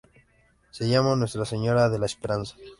[0.71, 2.55] Se llamaba Nuestra Señora de la Esperanza.